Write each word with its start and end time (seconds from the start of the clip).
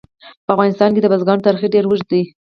په 0.45 0.49
افغانستان 0.55 0.89
کې 0.93 1.01
د 1.03 1.07
بزګانو 1.11 1.45
تاریخ 1.45 1.61
ډېر 1.73 1.83
اوږد 1.85 2.05
دی. 2.11 2.21